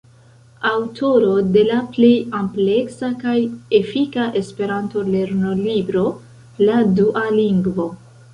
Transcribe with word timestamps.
Aŭtoro 0.67 1.33
de 1.57 1.61
la 1.67 1.75
plej 1.97 2.09
ampleksa 2.39 3.09
kaj 3.25 3.35
efika 3.81 4.25
esperanto-lernolibro, 4.41 6.07
"La 6.67 6.81
dua 6.99 7.29
lingvo". 7.43 7.89